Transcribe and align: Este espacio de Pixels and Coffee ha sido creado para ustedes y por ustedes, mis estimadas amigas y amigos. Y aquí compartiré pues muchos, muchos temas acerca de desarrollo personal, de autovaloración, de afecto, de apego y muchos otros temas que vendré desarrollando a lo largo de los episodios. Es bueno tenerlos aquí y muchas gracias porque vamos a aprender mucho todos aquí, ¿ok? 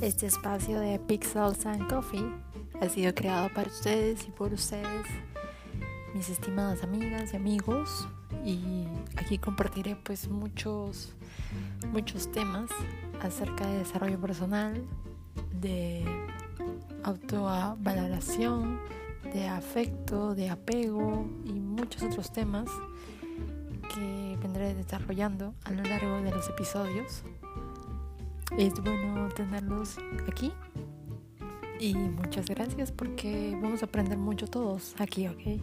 Este 0.00 0.26
espacio 0.26 0.78
de 0.78 1.00
Pixels 1.00 1.66
and 1.66 1.90
Coffee 1.90 2.24
ha 2.80 2.88
sido 2.88 3.12
creado 3.14 3.48
para 3.52 3.68
ustedes 3.68 4.28
y 4.28 4.30
por 4.30 4.52
ustedes, 4.52 5.06
mis 6.14 6.30
estimadas 6.30 6.84
amigas 6.84 7.32
y 7.32 7.36
amigos. 7.36 8.08
Y 8.44 8.86
aquí 9.16 9.38
compartiré 9.38 9.96
pues 9.96 10.28
muchos, 10.28 11.14
muchos 11.92 12.30
temas 12.30 12.70
acerca 13.20 13.66
de 13.66 13.78
desarrollo 13.78 14.20
personal, 14.20 14.84
de 15.60 16.04
autovaloración, 17.02 18.78
de 19.34 19.48
afecto, 19.48 20.36
de 20.36 20.48
apego 20.48 21.28
y 21.44 21.54
muchos 21.54 22.04
otros 22.04 22.32
temas 22.32 22.68
que 23.92 24.38
vendré 24.40 24.74
desarrollando 24.74 25.54
a 25.64 25.72
lo 25.72 25.82
largo 25.82 26.20
de 26.22 26.30
los 26.30 26.48
episodios. 26.48 27.24
Es 28.56 28.74
bueno 28.82 29.28
tenerlos 29.36 29.98
aquí 30.26 30.52
y 31.80 31.94
muchas 31.94 32.46
gracias 32.48 32.90
porque 32.90 33.56
vamos 33.60 33.82
a 33.82 33.86
aprender 33.86 34.18
mucho 34.18 34.46
todos 34.46 34.94
aquí, 34.98 35.28
¿ok? 35.28 35.60